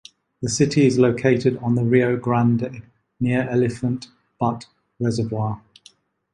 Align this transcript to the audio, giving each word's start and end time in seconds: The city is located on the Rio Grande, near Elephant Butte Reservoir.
The 0.41 0.49
city 0.49 0.87
is 0.87 0.97
located 0.97 1.57
on 1.57 1.75
the 1.75 1.83
Rio 1.83 2.17
Grande, 2.17 2.81
near 3.19 3.47
Elephant 3.47 4.07
Butte 4.39 4.65
Reservoir. 4.99 5.61